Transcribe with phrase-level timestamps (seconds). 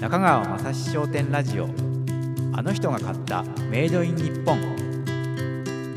[0.00, 1.64] 中川雅史商店ラジオ。
[2.52, 4.56] あの人が買ったメイドイン日本。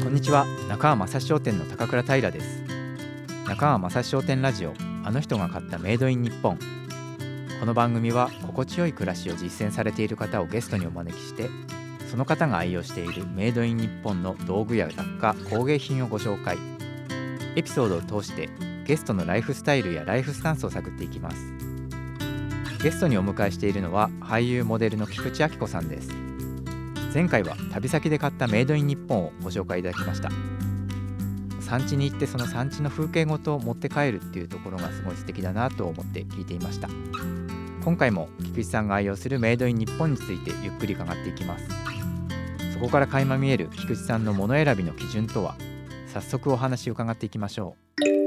[0.04, 0.47] こんにちは。
[0.68, 2.64] 中川雅史商店の高倉平です。
[3.48, 4.74] 中川雅史商店ラジオ。
[5.04, 6.58] あの人が買ったメイドイン日本。
[7.60, 11.47] この番組は心地よい暮らしを実践されている方をゲストにお招きして
[12.10, 16.58] その方が愛用しているメイドイン日本の道具や雑貨工芸品をご紹介。
[17.55, 18.49] エピソードを通して
[18.84, 21.61] ゲストのライフスタイルやライフスタンスを探っていきます。
[22.82, 26.10] ゲストにお迎えしているのは俳優モデルの菊池亜希子さんです。
[27.14, 30.32] 前回は旅先で買ったメイドイン日本をご紹介いただきました。
[31.60, 36.90] 産地に行ってその産地の風景ごと持って帰るっていうところがすごい素敵だなと思って聞いていました。
[37.84, 41.68] 今回も菊池さんが愛用するメイドイン日本についてゆっくり伺っていきます。
[42.74, 45.55] そこから垣間見える菊池さんの物選びの基準とは
[46.08, 47.76] 早速お話を伺っていきましょ
[48.08, 48.21] う。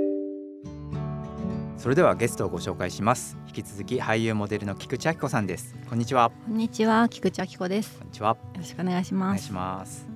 [1.85, 3.37] それではゲストをご紹介します。
[3.47, 5.77] 引き続き俳優モデルの菊池亜希子さんです。
[5.87, 6.31] こんにちは。
[6.31, 7.99] こんにちは、菊池亜希子です。
[7.99, 8.29] こんにちは。
[8.31, 9.29] よろしくお願いします。
[9.29, 10.09] お願いします。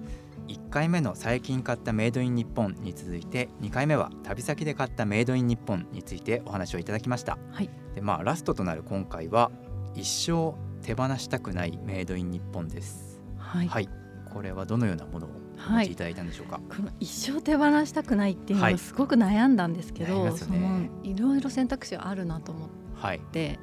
[0.48, 7.36] 1回目の最近買ったメイドイン日本に続いて2回目は旅先で買ったメイドイン日本についてお話をいただきました。
[7.52, 9.50] はい、でまあラストとなる今回は
[9.94, 13.20] 一生手放したくないメイドイン日本です。
[13.36, 13.90] はい、はい、
[14.32, 15.86] これはどのようなものをおはい。
[15.86, 18.78] 持ちいただいたんでしょうか、この一生手放したくないっていうのははい。
[18.78, 20.90] すごく悩んだんですけど、悩みますよね。
[21.02, 23.20] そのいろいろ選択肢あるなと思っはい。
[23.32, 23.58] て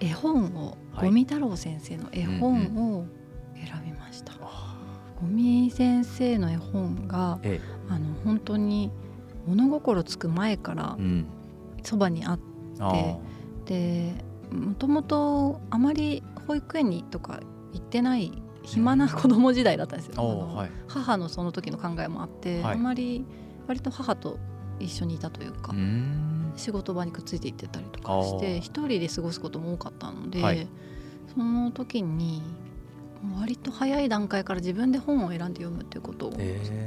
[0.00, 2.62] 絵本を、はい五味太郎先生の絵本
[2.98, 3.06] を
[3.54, 4.32] 選びました。
[4.40, 4.76] あ
[5.20, 8.90] 五味先生の絵本がえあの本当に
[9.46, 11.26] 物心つく前からえうん。
[11.82, 12.40] そばにあっ
[12.78, 13.16] あー。
[13.64, 14.12] て
[14.52, 17.40] もともとあまり保育園にとか
[17.72, 18.30] 行ってない
[18.64, 20.14] 暇な子供時代だったんですよ。
[20.16, 20.70] のーはい。
[20.88, 22.74] 母のその時の考えもあって、はい。
[22.74, 23.24] あまり
[23.66, 24.38] 割と母と
[24.80, 25.74] 一緒にいたというか、
[26.56, 30.66] 仕事場にくっついて行ってたりとかして一人で過ごすことも多かったので、はい。
[31.34, 32.42] その時に
[33.38, 36.32] 割と早い段階から自分で本を選んで読むっていうことを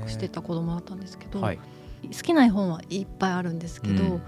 [0.08, 1.60] してた子供だったんですけど、はい。
[2.04, 4.22] 好きな絵本はいっぱいあるんですけど、うん。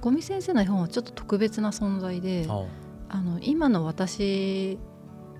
[0.00, 2.64] 五味先生の絵本はちょっと特別な存在であ
[3.08, 4.78] あの今の私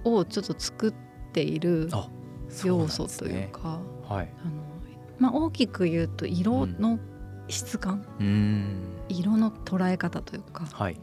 [0.04, 1.07] をちょっと作って
[1.42, 2.08] いるあ
[2.48, 3.80] そうなん要素というか。
[4.08, 4.28] はい。
[4.44, 4.52] あの
[5.18, 6.98] まあ、大きく言うと色の
[7.48, 8.82] 質感、うーん。
[9.08, 10.96] 色の捉え方というかはい。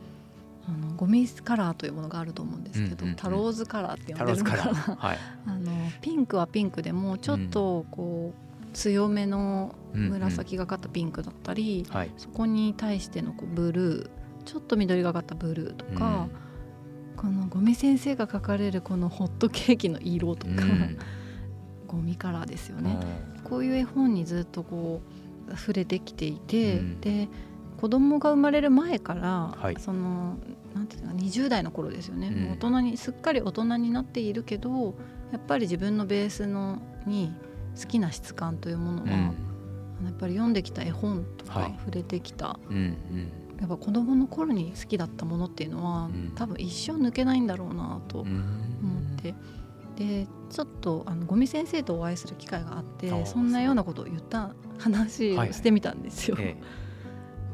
[0.67, 3.15] あのゴミカラーというものがあると思うんですけど、うんうんうん。
[3.15, 4.73] タローズカラーって呼タんでるのかな。
[4.97, 5.17] はい。
[5.45, 5.71] あの
[6.01, 12.11] ピンクはピンクでもちょっとこう強めの紫がかったピンクだったり、はい。
[12.17, 14.09] そこに対してのこうブルー
[14.45, 16.27] ちょっと緑がかったブルーとか、
[17.25, 20.59] このゴミ先生が描かれるこのホットケーキの色とか、うん。
[20.59, 20.97] うん
[21.87, 22.97] ゴミカラーですよね。
[22.99, 25.01] あこういう絵本にずっとこ
[25.47, 26.99] う触れてきていて、うん。
[26.99, 27.29] で
[27.79, 29.75] 子供が生まれる前から、はい。
[29.79, 30.37] その
[30.73, 32.51] なんていうのか20代の頃ですよね、うん。
[32.53, 34.95] 大人にすっかり大人になっているけど
[35.31, 37.33] やっぱり自分のベースのに
[37.79, 40.05] 好きな質感というものは、ーうん。
[40.05, 41.75] やっぱり読んできた絵本とか、はい。
[41.77, 42.59] 触れてきた
[43.59, 46.31] やっぱ子供の頃に好きだったものっていうのは、うん。
[46.35, 48.27] 多分一生抜けないんだろうなとうん。
[48.27, 49.33] 思って、
[49.95, 56.57] でちょっとあのゴミ先生とお会いする機会があってそんなようなことを言った話をしてみたんですよ、え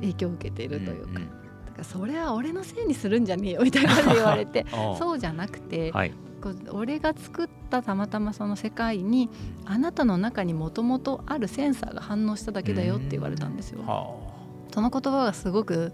[0.02, 1.26] 影響を受けていえるというか,、んん
[1.66, 4.66] だからそれは俺のせいにするんじゃねえよみたいな感じで言われて
[4.98, 6.14] そうじゃなくて、はい。
[6.72, 9.30] 俺が作ったたまたまその世界に
[9.64, 13.84] あなたの中にもともとあるセンサーが反応しただけだよって言われたんですよ。
[14.72, 15.94] はその言葉がすごく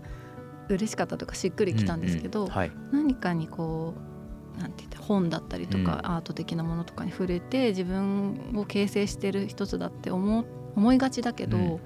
[0.69, 2.71] 嬉しかったというかしっくりきたんですけど、うんうんはい。
[2.91, 3.93] 何かにこ
[4.57, 6.11] うなんて言って本だったりとか、うん。
[6.15, 10.45] アート的なものとかに触れて自分を形成してる一つだって思
[10.75, 11.79] 思いがちだけど、うんうん。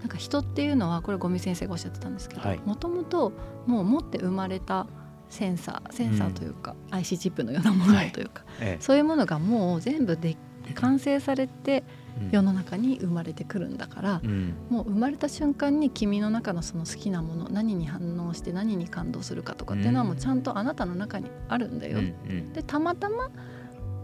[0.00, 2.60] なんか人っていうのはこれ五味先生がおっしゃってたんですけどはい。
[2.64, 3.32] もともと
[3.66, 4.86] もう持って生まれた
[5.28, 8.82] センサーセンサーというか、IC チップのようなものというか、ええ。
[8.82, 10.36] そういうものがもう全部で
[10.74, 11.97] 完成されてうん
[12.30, 14.54] 世の中に生まれてくるんだから、うん。
[14.70, 22.52] もう生まれた瞬間に君の中のその好きなもの何に反応して何に感動するかとかっていうのはもうちゃんとあなたの中にあるんだよ、うんうん。
[22.52, 23.30] でたまたま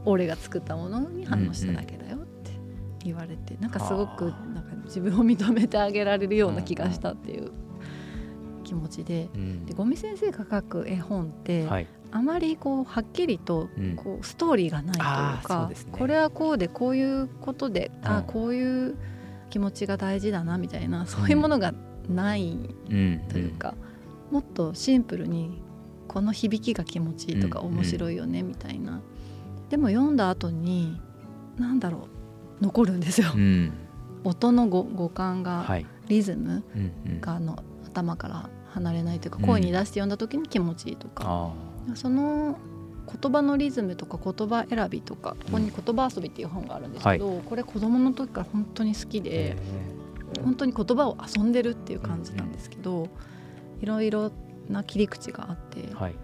[0.05, 2.53] 俺が作ったものに反応しただけだよって
[3.05, 4.47] 言われて、なんかすごくはあ。
[4.55, 7.51] なんか自分を認めてあげられるような気がしたっていう
[8.65, 9.29] 気持ちで。
[9.35, 9.67] うん。
[9.67, 13.97] で五味先生が描く絵本って、はいあまりこうはっきりとうん。
[13.97, 15.93] こうストーリーがないというか、うですね。
[15.93, 18.97] これはこうでこういうことで、あうんこういう
[19.51, 21.75] 気持ちが大事だなみたいなそういうものが
[22.09, 22.57] ない
[22.89, 23.75] うんというか、
[24.31, 25.61] もっとシンプルに
[26.07, 29.01] この響きが気持ちいいとかうん面白いよねみたいな、
[29.69, 31.01] でも読んだ後に
[31.59, 32.09] 何だろ
[32.61, 33.73] う残るんですよ、うん。
[34.23, 35.87] 音の五五感が、はい。
[36.07, 36.63] リズム
[37.21, 41.53] があの頭から離れないというかうん声に出して読んだ時に気持ちいいとか、あ
[41.95, 42.59] その
[43.21, 49.57] 言葉のリズムとか言葉選びとかここに「言葉遊び」っていう本があるんですけど、これ子供の時から本当に好きで
[50.43, 53.09] 本当に言葉を遊んでるっていう感じなんですけど、
[53.81, 54.33] いろいろ
[54.69, 56.15] な切り口があって、はい。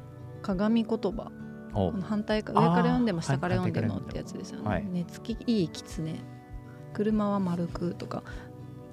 [0.43, 1.31] 鏡言葉
[1.75, 1.93] お。
[1.93, 4.69] この反対か上から読んでも下から読んでもはいってやつですよね。
[4.69, 4.87] はい。
[4.91, 6.17] 寝つきいい狐。
[6.95, 8.23] 車は丸くとか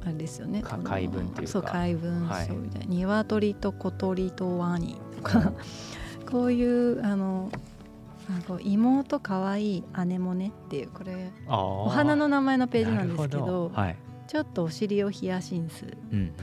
[0.04, 0.62] あれですよね。
[0.62, 1.52] かこの回文というか。
[1.52, 2.48] そう回文はい。
[2.48, 5.54] 章みたいな、鶏と小鳥とワニとか
[6.30, 7.50] こういうあの
[8.30, 13.96] あこう妹かわいい姉もねっていうこれおお花の名前のページなんですけどはい。
[14.28, 16.34] ちょっとお尻をヒヤシンスうん。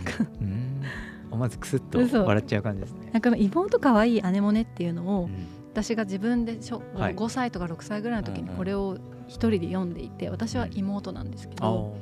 [0.40, 1.48] うん。
[1.50, 2.24] ずクスッと嘘。
[2.24, 3.10] 笑っちゃう感じですね。
[3.12, 5.46] なんか妹かわいい姉もねっていうのをうん。
[5.74, 7.14] 私が自分でしょ、はい。
[7.16, 8.56] 5歳とか6歳ぐらいの時にうんうん。
[8.56, 8.96] これを
[9.26, 11.94] 一人で読んでいて私は妹なんですけあど、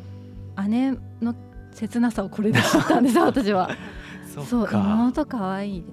[0.56, 0.68] ー。
[0.68, 1.34] 姉の
[1.72, 3.70] 切なさをこれで知ったんですよ私は。
[4.32, 5.78] そそう妹かわい。
[5.78, 5.84] い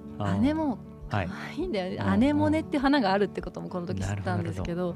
[0.42, 1.30] 姉も可はい。
[1.58, 2.20] 愛いんだよね、うんうん。
[2.20, 4.96] 姉もねっていう花があるってこともこの時知ったんですけど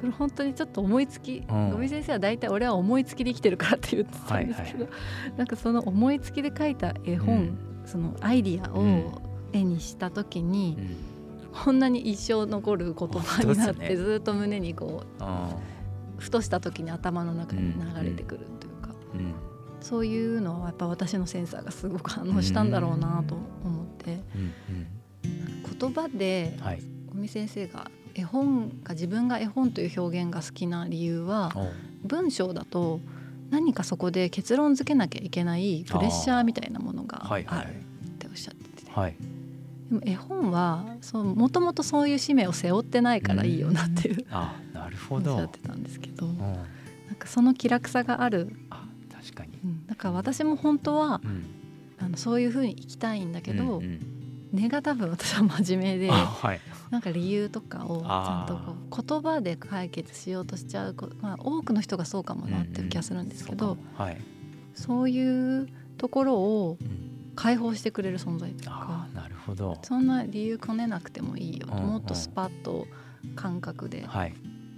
[0.00, 1.70] これ本当にちょっと思いつき、うん。
[1.70, 4.88] 五味先生は大体俺は思いつきで生きてるからって言ってたんですけど、
[5.36, 7.58] なんかその思いつきで書いた絵本、うん。
[7.84, 8.98] そのアイディアうん。
[9.06, 9.22] を
[9.52, 10.96] 絵にした時に、うん。
[11.64, 15.56] こんなに一生残る言葉になって、ずっと胸にこあ
[16.18, 18.90] うふとした時に頭の中に流れてくるというか、
[19.80, 23.34] そういうのはやっぱ私のセンサーがすごく反応したんだろうなと
[23.64, 24.67] 思って、うん
[25.78, 26.82] 言葉でうんはい。
[27.12, 31.52] 尾身先生が絵本が自分が絵本という表現が好きな理由は
[32.04, 33.00] お文章だと
[33.50, 37.66] 何かそこで結論付けなきゃいけないプレッシャーみたいなものがあるはいはい。
[37.66, 39.16] っておっしゃってて、はい。
[39.90, 40.84] でも絵本は
[41.14, 46.38] もともとそういう使命を背負ってないからいいよなっていうあなるおっしゃほどってたんですけどうん。
[46.38, 46.54] な
[47.12, 49.58] んかその気楽さがある、あ確かに。
[49.64, 49.86] うん。
[49.86, 51.46] だから私も本当はうん。
[52.00, 54.17] あのそういうふうに生きたいんだけど、うんうん
[54.52, 56.60] 根が多分私は真面目であはい。
[56.90, 64.04] なんか理由とかをちゃんとこう言葉で解決しようとしちゃうこ、まあ、多くの人がそうかもなっていう気がするんですけど、そうかも。
[64.04, 64.20] はい。
[64.74, 65.68] そういう
[65.98, 67.14] ところをうん。
[67.38, 69.78] 解放してくれる存在というあかーなるほど。
[69.84, 72.88] そんな理由こねなくてもいいよ、うんもっとスパッと
[73.36, 74.26] 感覚では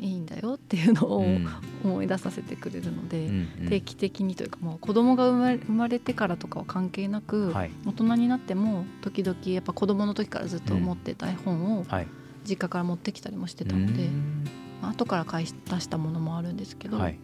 [0.01, 1.47] いいいんだよっていうのをうん。
[1.85, 3.69] 思い出させてくれるので、うんうん。
[3.69, 7.71] 定期的にというかもう子供が生まれ生まれてからとかは関係なく、はい。
[7.87, 12.07] 大人になっても時々やっぱ子供の時からずっと持ってた絵本をはい。
[12.45, 14.45] 実家から持ってきたりもしてたので、うん。
[14.83, 17.19] まあ後から買い出したものもあるんですけど、はい。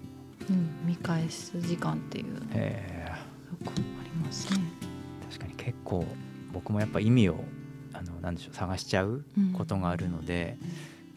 [0.48, 2.58] うん、見返す時間っていうのがあ
[4.04, 4.60] りますね。
[5.22, 6.04] ー確かに結構
[6.52, 7.42] 僕もやっぱ意味を
[7.92, 9.52] あのなんでしょう探しちゃううん。
[9.52, 10.58] ことがあるので、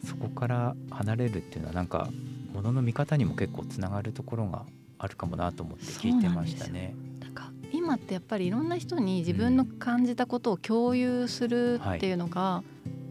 [0.04, 2.08] そこから離れるっていうのはなんか
[2.52, 4.64] ものの見方にも結構つながるところが
[4.98, 6.94] あるかもなと思って聞いてましたね。
[7.20, 12.62] なんか今ってやっぱりいろんな人に自分の感じたことを共有するっていうのが、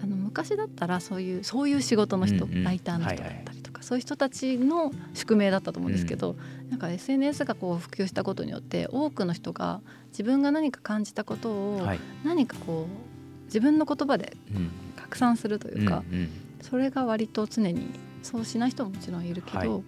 [0.02, 2.64] あの昔だったらそういうそういう仕事の人、うんうん。
[2.64, 6.36] ライターの人だったりとか、そういう人たちの宿命だったと思うんですけど、
[6.70, 14.72] なんか SNS がこう普及したことによって多くの人が自分が何か感じたことをはい、何かこう自分の言葉でうん。
[14.96, 16.30] 拡散するというか、うんうん
[16.62, 17.88] それが割と常に
[18.22, 19.84] そうしない人ももちろんいるけど、はい。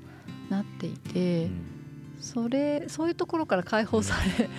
[0.49, 1.61] なっていて、うん。
[2.19, 4.49] それそういうところから解放され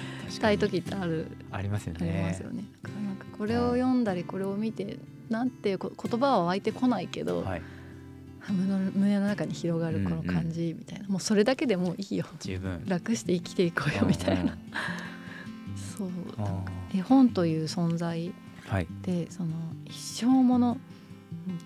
[0.41, 2.65] たい時ってある、ありますよありまねすよね。
[2.83, 4.99] だからなんかこれを読んだりこれを見て
[5.29, 7.63] なんていうこ言葉は湧いてこないけど、はい、
[8.49, 12.27] 胸の胸の中に広がるこの感じみたいな、もうそれだけでもういいよ。
[12.41, 12.83] 十分。
[12.87, 14.49] 楽して生きていこうよみたいな、うん。
[14.49, 14.57] うん
[15.77, 16.09] そう。
[16.39, 18.33] あ絵本という存在ー
[18.69, 19.51] はい、でその
[19.85, 20.79] 一生もの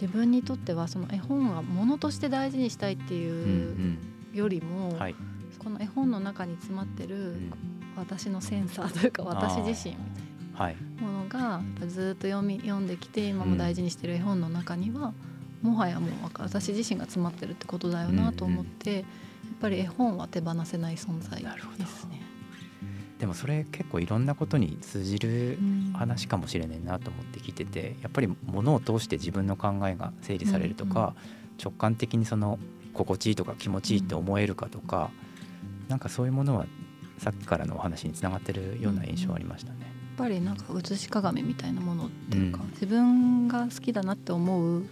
[0.00, 3.98] 自分にとってはその絵本はものとして大事にしたいってうん
[4.32, 5.14] いうよりも、うん、はい、
[5.58, 7.52] この絵本の中に詰まってるうん。
[7.96, 15.12] 私のセンサーというか私自身みたいはい、なものがずっと読み読んできて今も大事にしてる絵本の中には、
[15.60, 19.04] もはやもう私自身が詰まってるってことだよなと思って、やっ
[19.60, 22.22] ぱり絵本は手放せない存在ですね。
[23.18, 25.92] でもそれ結構いろんなことに通じるうん。
[25.96, 31.14] 話かもしれないなと思って聞いててやっぱり物を通して自分の考えが整理されるとか、
[31.62, 32.58] 直感的にその
[32.92, 35.10] 心地いいとか気持ちいいって思えるかとか、
[35.88, 36.66] なんかそういうものは
[37.18, 39.78] さっきからのお話につながってるような印象ありましたね。
[39.80, 42.70] やっぱりなんか写し鏡みたいなものっていうか、うん。
[42.70, 44.84] 自分が好きだなって思う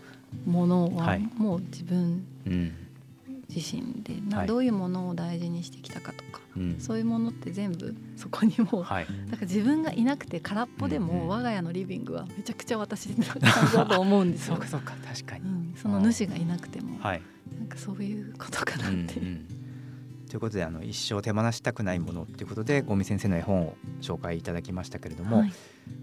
[0.46, 1.28] ものははい。
[1.36, 2.72] もう自分うん。
[3.54, 4.46] 自身で、なはい。
[4.46, 6.76] どういうものを大事にしてきたかとか、うん。
[6.78, 14.68] そういうものって全部そこにもうはい、だから自分がいなくて空っぽでうんうんも我が家のリビングはめちゃくちゃ私の感じだと思うんですそうよか。
[14.68, 17.22] そうか確かに、うん、その主がいなくても、はい、
[17.58, 19.38] なんかそういうことかなうんうんっていう。
[19.48, 19.64] じ
[20.34, 25.52] ということであの一生手放したくないものということで五味先生の絵本を紹介いただきましたけれども、はい、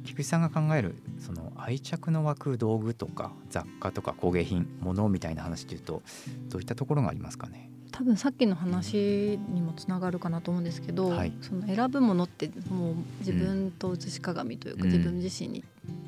[0.05, 6.01] 菊池さんが考えるその愛着の湧く道具とか雑貨とか工芸品物みたいな話というと
[6.47, 7.70] どういったところがありますかね？
[8.01, 15.63] 多分さっきの話にもつながるかなと思うんですけど、はい、その選ぶものってもう自分と写し鏡というか、うん、自分自身に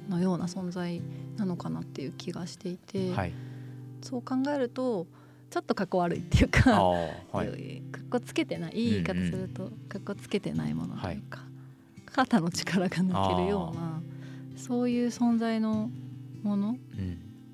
[0.10, 1.04] のような存在
[1.38, 3.34] なのかなっていう気がしていて、はい、
[4.02, 5.06] そう考えると
[5.52, 14.02] ちょっとかっこ悪いっていうか、はい、かっこつけてないいい言い方すると、かっこつけてないものというか、はい、肩の力が抜けるような
[14.56, 15.92] そういう存在の
[16.42, 16.76] もの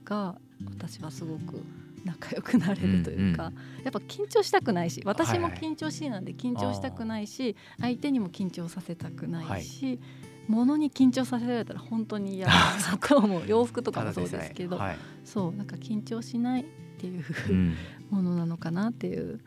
[0.05, 1.62] が私はすごく
[2.06, 10.00] 仲良くなれるというか、うんうん、やっぱ緊張したくないし私も緊張しいなんで緊張したくないし、相手にも緊張させたくないし、はい、
[10.48, 13.44] 物に緊張させられたら本当に嫌だなと思う。
[13.48, 16.65] 洋服とかもそうですけど、はい、そうなんか緊張しないっ
[16.98, 17.75] ていう、うん、
[18.10, 19.39] ものなのかなっていう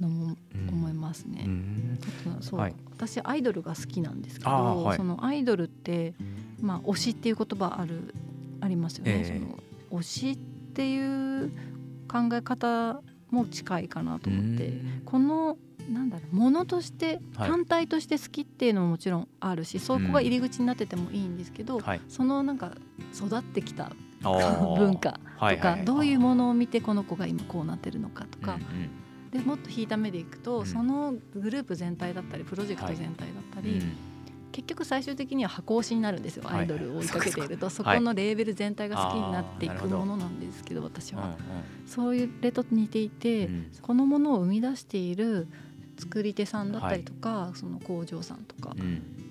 [0.00, 0.36] のも
[0.70, 1.44] 思いますね。
[1.46, 1.98] うん、
[2.40, 4.50] そう、はい、私アイドルが好きなんですけど、
[4.84, 6.14] はい、そのアイドルって
[6.60, 8.14] まあ推しっていう言葉ある
[8.60, 9.24] ありますよね。
[9.26, 11.50] えー、その推しっていう
[12.08, 13.00] 考え方
[13.30, 14.72] も近いかなと思って。
[15.04, 22.72] このなんだろうものとして単体として好きっていうのももちろんあるし、はい、そこが入り口になっててもいいんですけど、はい、そのなんか
[23.14, 28.64] 育ってきた文化とか、はいはい、どういうものを見てこの子が今こうなってるのかとか、うんう
[29.28, 34.07] ん、でもっと引いた目でいくと、うん、そのグループ全体だったりプロジェクト全体だったり、うん
[34.52, 37.70] 結局最終的には箱推しになるんですよ、アイドルを追いかけていると。
[37.70, 41.36] そこのレーベル全体が好きになっていくものなんですけど私は、
[41.86, 43.48] そういうレと似ていて、
[43.82, 45.48] このものを生み出している
[45.98, 48.74] 作り手さんだったりとか、その工場さんとか、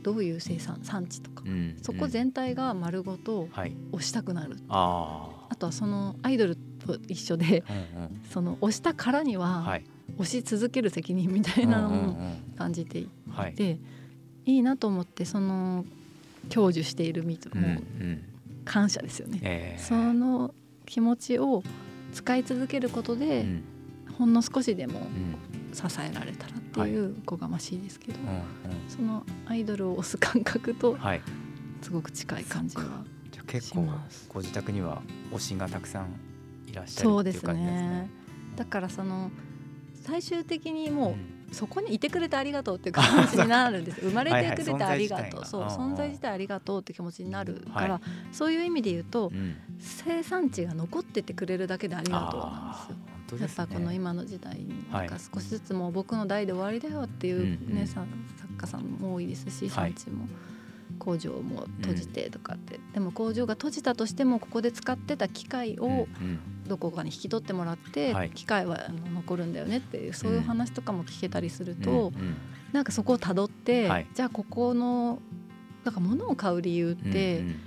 [0.03, 1.43] どういう生産産地とか、
[1.81, 3.47] そこ全体が丸ごと
[3.91, 7.63] 推したくなる、あとはそのアイドルと一緒で、
[8.31, 9.79] その推したからには、
[10.17, 12.17] 推し続ける責任みたいなのも
[12.55, 13.09] 感じてい
[13.55, 13.79] て。
[14.47, 15.85] いいなと思ってその
[16.49, 17.81] 享受している身も
[18.63, 20.53] 感謝ですよね、えー、その
[20.85, 21.63] 気持ちを
[22.13, 23.63] 使い続けることで、うん、
[24.17, 25.01] ほんの少しでも
[25.73, 28.41] 支えられたらっていうおこがましいですけど、はい、
[28.87, 30.97] そのアイドルを推す感覚と
[31.81, 33.85] すごく近い感じはじゃ結構
[34.29, 35.01] ご自宅には
[35.33, 36.15] 推しがたくさん
[36.71, 38.09] いらっしゃるそうですね。
[38.55, 39.29] だからその
[40.05, 44.01] 最終的にもう、うんそこにいてくれてありがとうっていう気持ちになるんです。
[44.01, 53.37] 生まれてくれてありがとう、そう存在自体ありがとうって気持ちになるから、はい、そういう意味で言うと、うん、生産地が残っててくれるだけでありがとうなんですよ。
[53.37, 58.05] ね、やっぱこの今の時代になんか少しずつもう僕の代で終わりだよっていうね、作
[58.57, 60.27] 家さんも多いですし産地も。
[60.99, 66.07] 工場も閉じてとかって、うん、でも工場が閉じたとしてもここで使ってた機械を
[66.67, 72.37] どこかに引き取ってもらって、うん、機械は残るんだよねっていうそういう話とかも聞けたりすると、うん、
[72.71, 75.19] なんかそこをたどって、はい、じゃあここの
[75.83, 77.59] なんか物を買う理由って、うんうん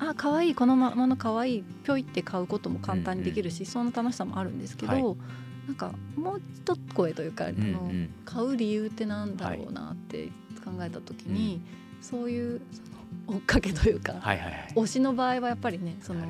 [0.00, 5.02] あ可愛いこのままの可愛いぴょいって買うことも簡単にできるし、うんうん、その楽しさもあるんですけど、はい、
[5.66, 10.28] なんかもう一声というか、うんうん、の買う理由ってなんだろうなって
[10.64, 11.60] 考えた時に、
[12.00, 12.60] そういう
[13.26, 16.24] 追っかけというか、はいはいはい、推しの場合はやっぱりねその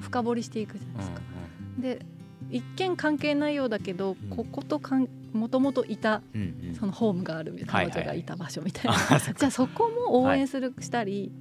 [0.00, 1.20] 深掘りしていくじゃないですか。
[1.20, 2.06] うんうん、で
[2.50, 11.32] 一見関係ないようだけど、うん、こことかんもともといた、うんうん、そのホームがある彼女がいた場所みたいな、はいはい、じゃあそこも応援する、はい、したり、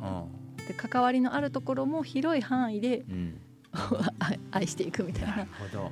[0.68, 3.40] で関わりのあるところも広い範囲で、うん、
[4.52, 5.48] 愛していくみたいな。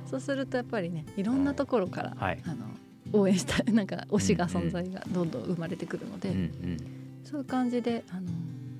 [0.06, 2.66] そうするとやっぱりねいろんなところから、あの
[3.12, 6.28] 応援したい なんか推しが存在がどんどん生まれてくるので。
[6.28, 6.76] うんうん。
[7.24, 8.28] そういう感じであの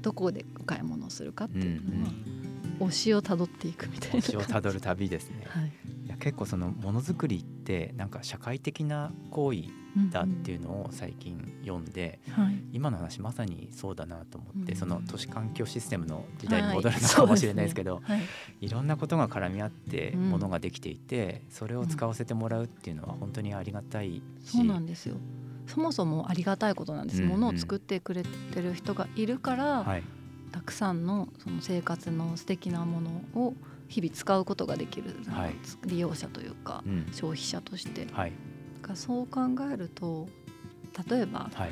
[0.02, 2.35] どこでお買い物をするかっていうのは、うん、
[2.80, 5.72] 推しをたどっていくみたいな推しをたどる旅ですね、はい、
[6.06, 9.64] いや結構そのものづくりってなんか社会的な行為
[10.10, 18.16] だっていうのを最近読んで、うんうん、今の話まさにそうだなと思って、その都市環境システムの時代に戻るのかもしれないですけど、はいね。
[18.16, 18.16] は
[18.60, 25.16] い、いろんなことが絡み合ってものができていて、それを使わせてもらうっていうのは本当にありがたいし、そうなんですよ。
[25.66, 30.02] そもそもありがたいことなんです、うんうん、ものを作ってくれてる人がいるから、はい、
[30.52, 33.54] たくさんのその生活の素敵なものを
[33.88, 38.32] 日々使うことができる、はい、利用者というか、うん、消費者として、はい、
[38.82, 39.40] かそう考
[39.72, 40.28] えると
[41.08, 41.70] 例えば、はい、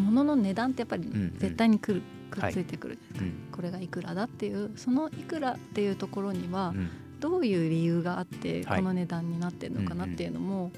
[0.00, 6.72] 物の値段ってやっぱり絶対にくる、くっついてくるじゃないですか、これがいくらだっていうそのいくらっていうところには、
[7.18, 10.70] どういう理由があってこの値段になってるのかなっていうのも、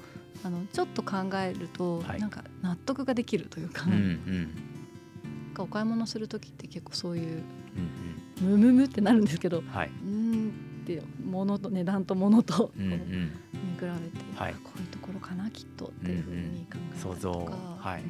[0.43, 4.49] あのちょっと考えると、はい、なんか納得ができるというか、うんうん、
[5.63, 7.43] お買い物する時って結構そういう、
[8.43, 10.49] うんうん、ムムムってなるんですけど、はい、うん
[10.83, 13.91] って物と値段と物と、うんうん、見比べて、
[14.35, 17.15] はい、こういうとこころかなきっとっていうふうに考えたりとか、うんうん。
[17.15, 17.31] 想像
[17.79, 18.01] はい。
[18.01, 18.05] う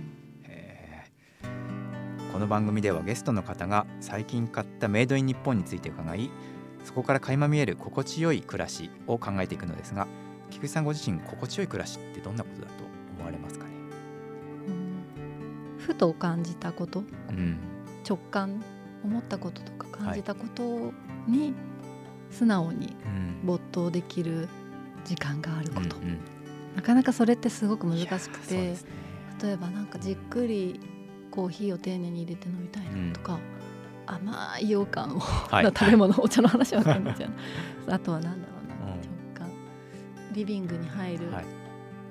[2.30, 2.32] ん。
[2.32, 6.30] この番組ではゲストの方が最近買ったメイドイン日本について伺い
[6.84, 10.08] そこから垣間見える心地よい暮らしを考えていくのですが
[10.50, 12.74] 菊池さんご自身心地よい暮らしってどんなことだと
[13.18, 13.65] 思われますか？
[15.86, 17.58] ふと感じたことうん。
[18.08, 18.64] 直感
[19.04, 20.92] 思ったこととか感じたこと
[21.28, 21.54] に
[22.32, 23.46] 素直にうん。
[23.46, 24.48] 没頭できる
[25.04, 26.20] 時間があること、うんうん。
[26.76, 28.76] なかなかそれってすごく難しくてね。
[29.42, 30.80] 例えばなんかじっくり
[31.30, 33.38] コーヒーを丁寧に入れて飲みたいなとか、
[34.08, 35.66] 甘い羊羹を、はい。
[35.78, 37.34] 食べ物お茶の話は分かんないじゃん
[37.94, 39.02] あとはなんだろうな、うん。
[39.02, 39.50] 直感。
[40.34, 41.46] リビングに入るはい。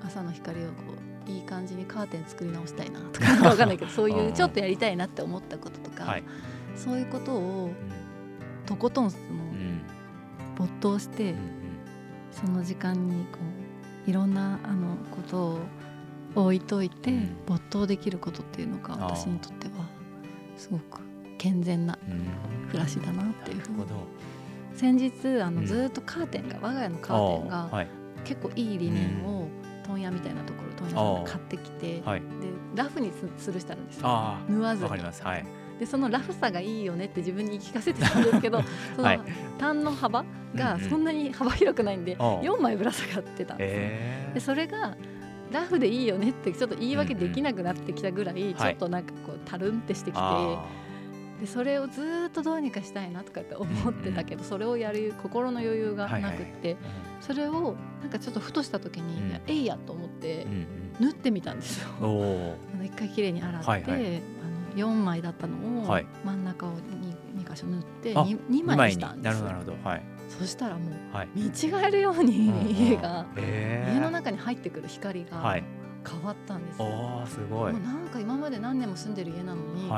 [0.05, 6.23] 朝の光をこういい感じにカーテン作り直したいなとか なんかんないけどそういうちょっとやりたいなって思ったこととか、はい。
[6.75, 9.81] そういうことをうんとことんそのうん
[10.55, 11.37] 没頭して、うん。
[12.31, 13.39] その時間にこ
[14.07, 15.59] ういろんなあのこと
[16.39, 17.37] を置いといて、うん。
[17.45, 19.73] 没頭できることっていうのが私にとっては
[20.57, 21.01] すごく
[21.37, 21.97] 健全な
[22.69, 23.85] 暮らしだなっていうふうに。
[24.73, 25.65] 先日あの、うん。
[25.65, 27.87] ずーっとカーテンが我が家のカーテンがはい。
[28.25, 29.44] 結構いいリネンを
[29.87, 32.21] 問屋みたいなところ問屋さんで買ってきて、はい。
[32.21, 32.25] で
[32.75, 34.37] ラフにす吊るしてあるんですよ。
[34.49, 34.89] 縫わずに。
[35.79, 38.61] でそのラフさがいいよねって自分に言い聞かせてたんですけど
[38.95, 39.19] そのはい。
[39.57, 40.23] 単の幅
[40.55, 44.95] がそんなに幅広くないんで、あー4枚ぶら下がってたんですでそれが
[45.51, 50.63] ラフでいいよねってちょっと言い訳できなくなってきたぐらい、んちょっとなんかこうたるんってしてきて、あ
[51.45, 56.77] でそれをずーっとどうにかしたいなとかって思ってたけど、それをやる心の余裕がなくって、ー
[57.21, 60.47] それをなんかちょっとふとした時に、えいやと思って
[60.99, 61.87] 縫ってみたんですよ。
[62.83, 66.05] 一回きれいに洗って、あの4枚だったのをはい。
[66.23, 69.89] 真ん中を 2, 2箇所縫ってあ 2, 2二枚にしにたんですなるほどなるほど。
[69.89, 70.03] はい。
[70.39, 71.29] そしたらもうはい。
[71.35, 71.51] 見違
[71.87, 75.63] えるように家が、え家の中に入ってくる光がはい。
[76.07, 77.23] 変わったんですよ。
[77.27, 77.73] すごい。
[77.73, 79.89] もうなんか今まで何年も住んでる家なのに、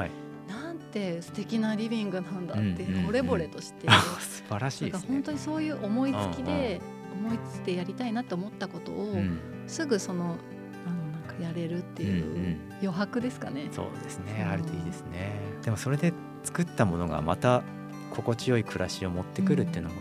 [0.97, 3.07] て素敵なリビングなんだってうんうんうん。
[3.07, 5.07] 惚れ惚れとして、あ 素晴らしいですね。
[5.09, 6.81] 本当にそういう思いつきで、
[7.13, 9.39] 思いついてやりたいなと思ったことを、うん。
[9.67, 10.37] すぐその
[10.85, 12.57] あのなんかやれるっていううんうん。
[12.81, 13.67] 余白ですかね。
[13.71, 14.43] そうですね。
[14.43, 14.51] うん。
[14.51, 15.33] あるといいですね。
[15.63, 17.63] でもそれで作ったものがまた
[18.11, 19.95] 心地よい暮らしを持ってくるっていうのも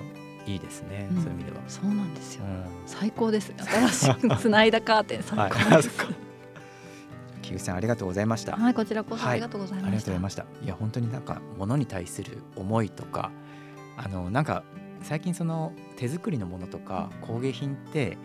[0.46, 1.22] いいですね、うん。
[1.22, 2.44] そういう意味では、そうなんですよ。
[2.44, 2.64] うん。
[2.86, 3.52] 最高です。
[3.56, 5.22] 新しくつないだカーテン。
[5.22, 5.82] 最高はい。
[5.82, 6.25] です。
[7.46, 9.32] 木口さんありがとうございました、はい、こちらこそはい。
[9.32, 10.42] ありがとうございありがとうごました。
[10.42, 10.64] ざいました。
[10.64, 13.30] いや本当になんか物に対する思いとか
[13.96, 14.64] あのなんか
[15.02, 18.18] 最近その手作りのものとか工芸品って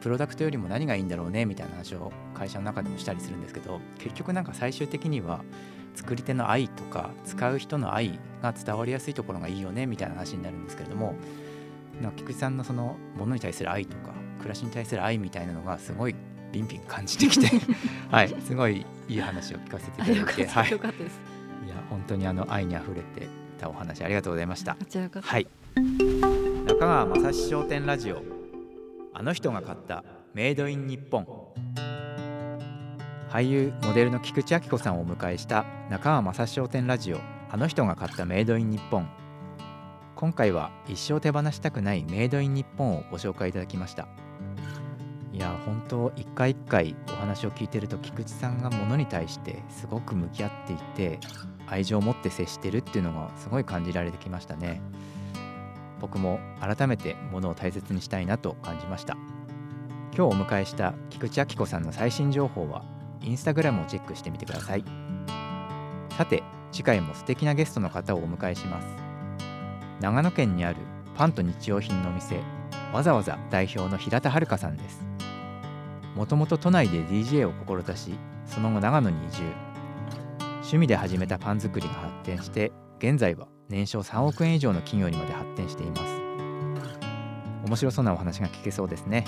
[0.00, 5.42] プロダクトよりも何がいいんだろうねみたいな話を会社の中でもしたりするんですけど結局なんか最終的には
[5.94, 11.14] 作り手の愛とか使う人の愛が伝わりやすいところがいいよねみたいな話になるんですけれども
[12.00, 16.14] なんか菊池さんのその物に対する愛とか暮らしに対する愛みたいなのがすごい
[16.52, 17.48] ビンビン感じてきて。
[18.10, 18.34] はい。
[18.40, 20.46] すごいいい話を聞かせていあ、ただいて。
[20.46, 20.68] はい。
[20.68, 20.78] いや
[21.90, 23.28] 本当にあの愛にあふれて
[23.58, 24.76] たお話ありがとうございました。
[25.22, 25.46] はい。
[26.66, 28.22] 中川雅史商店ラジオ。
[29.14, 30.04] あの人が買った
[30.34, 31.26] メイドイン日本。
[33.30, 37.20] 俳優モデルの菊池亜希子さんをお迎えした中川雅史商店ラジオ。
[37.50, 39.08] あの人が買ったメイドイン日本。
[40.16, 44.08] 今回は一生手放したくないメイドイン日本をご紹介いただきました
[45.36, 51.20] いや本当一回一回お話を聞いてると菊池さんが物に対してすごく向き合っていて
[51.66, 54.80] 愛情を持って接してるっていうのがすごい感じられてきましたね。
[56.00, 59.18] 僕も改めて物を大切にしたいなと感じました。
[60.16, 62.82] 今日お迎えした菊池亜希子さんの最新情報は
[63.20, 64.84] インスタグラムをチェックしてみてください。
[66.16, 68.86] さて次回も素敵なゲストの方をお迎えします。
[70.00, 70.78] 長野県にある
[71.14, 72.40] パンと日用品のお店
[72.90, 75.15] わざわざ代表の平田遥さんです。
[76.16, 79.42] もともと都内で DJ を志しその後長野に移住。
[80.60, 86.02] 趣味で始めたパン作りが発展して現在は年商3億円以上の企業にまで発展しています。
[87.66, 89.24] 面白そうなお話が聞けそうですね。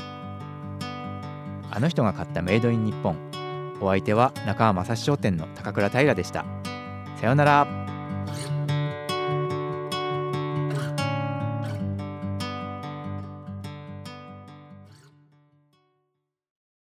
[1.71, 3.17] あの人が買ったメイドイン日本。
[3.81, 6.45] お相手は中川雅史商店の高倉平でした。
[7.21, 7.78] さようなら。